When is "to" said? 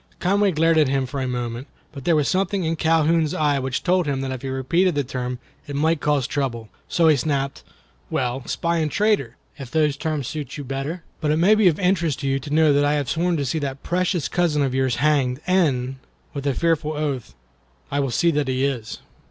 12.21-12.27, 12.39-12.49, 13.37-13.45